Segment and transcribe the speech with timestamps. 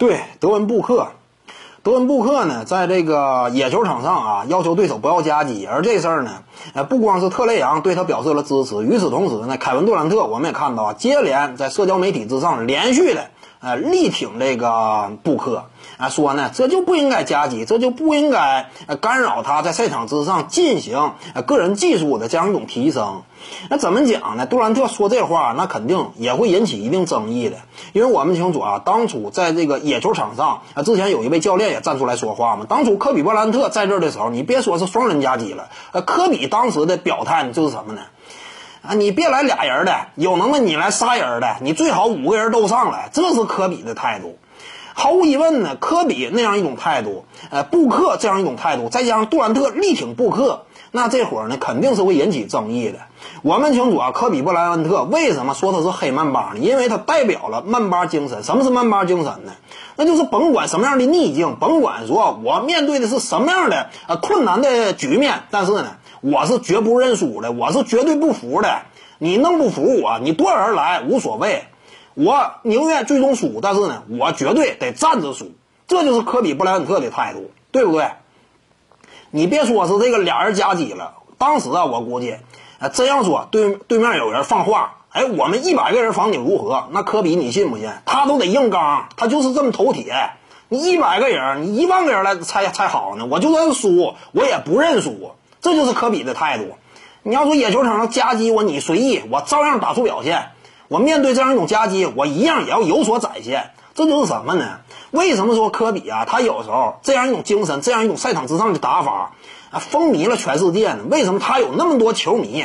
[0.00, 1.08] 对，德文布克，
[1.82, 6.42] 德文布克呢，在这个野球场上啊，要求对手不要夹击，而这事儿呢，
[6.72, 13.26] 呃，不光是特雷杨对他表示了支持，与此同时呢，凯文杜兰特我们也看到啊，接连在社交媒体之上连续的
[13.60, 15.66] 呃力挺这个布克
[15.96, 18.70] 啊，说呢这就不应该夹击，这就不应该
[19.00, 21.12] 干扰他在赛场之上进行
[21.46, 23.22] 个人技术的这样一种提升。
[23.70, 24.44] 那怎么讲呢？
[24.46, 27.56] 杜兰特说这话，那肯定也会引起一定争议的，
[27.92, 32.66] 因为我们清楚啊，当初在这个野球场上啊，之前有一位教练也站出来说话嘛。
[32.68, 38.02] 当初科比布兰特在这儿的时候，你别说是双人夹击了，呃，科比当时的表态就是什么呢？
[38.82, 44.38] 啊，你别来俩人的，有能耐你来仨人的，你最好五个人都上来，这是科比的态度。
[44.94, 52.98] 毫无疑问呢，科比那样一种态度，呃，布克这样一种态度，再加上杜兰特力挺布克，那这会儿呢肯定是会引起争议的。
[53.42, 56.58] 我们清楚啊，科比布莱恩特为什么说他是黑曼巴呢？
[56.60, 58.42] 因为他代表了曼巴精神。
[58.42, 59.52] 什么是曼巴精神呢？
[59.96, 68.82] 那就是甭管什么样的逆境，甭管说我面对的是什么样的呃困难的局面，但是呢，我是绝不认输的，我是绝对不服的。
[69.18, 71.64] 你弄不服我，你多少人来无所谓，
[72.14, 75.52] 我宁愿最终输，但是呢，我绝对得站着输。
[75.86, 78.10] 这就是科比布莱恩特的态度，对不对？
[79.30, 82.36] 你别说是这个俩人夹击了，当时啊，我估计。
[82.78, 86.88] 啊，这样说，对对面有人放话，哎，我们一百个人防你如何？
[86.92, 87.90] 那科比你信不信？
[88.06, 90.30] 他都得硬刚，他就是这么头铁。
[90.68, 93.26] 你一百个人，你一万个人来才才好呢。
[93.30, 95.32] 我就算输，我也不认输。
[95.60, 96.76] 这就是科比的态度。
[97.22, 100.52] 你要说野球场上夹击我，你随意，我照样打出表现。
[100.90, 103.70] 我面对这样一种夹击，我一样也要有所展现。
[103.94, 104.80] 这就是什么呢？
[105.12, 106.24] 为什么说科比啊？
[106.24, 109.30] 他有时候这样一种精神，这样一种赛场之上的打法。
[109.70, 111.04] 啊，风靡了全世界呢。
[111.08, 112.64] 为什么他有那么多球迷？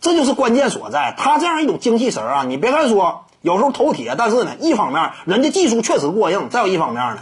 [0.00, 1.14] 这就是关键所在。
[1.18, 7.18] 他这样一种精气神啊，你别看说有时候头铁，但是呢，一方面人家技术确实过硬，再有一方面呢，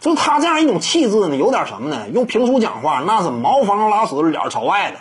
[0.00, 2.06] 就是他这样一种气质呢，有点什么呢？
[2.10, 4.96] 用评书讲话，那是毛房拉屎，脸朝外的。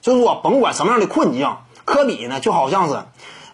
[0.00, 2.96] 就是说，甭管什么样的困境，科比呢，就好像是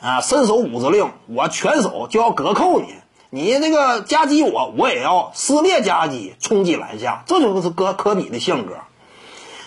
[0.05, 2.89] 啊，伸手五指令，我全手就要隔扣你，
[3.31, 8.75] 你这个夹击我，我也要撕裂夹击，冲击篮下，这就是科科比的性格。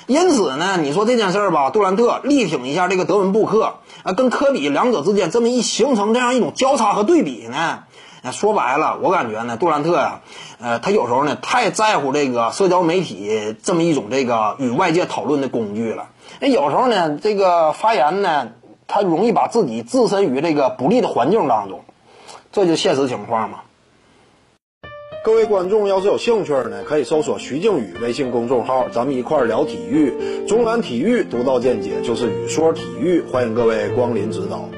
[0.05, 7.85] 因此呢，你说这件事儿吧，杜兰特力挺一下这个德文布克，啊，跟科比两者之间这么一形成这样一种交叉和对比呢，
[8.31, 10.21] 说白了，我感觉呢，杜兰特呀，
[10.61, 16.09] 呃，他有时候呢太在乎这个社交媒体这么一种这个与外界讨论的工具了，
[16.39, 18.51] 那有时候呢，这个发言呢，
[18.87, 21.81] 他容易把自己置身于这个不利的环境当中，
[22.51, 23.59] 这就现实情况嘛。
[25.25, 30.45] 各位观众要是有兴趣呢，可以搜索徐静宇微信公众号，咱们一块儿聊体育。
[30.47, 34.69] 中南体育独到见解就是语说体育，欢迎各位光临指导。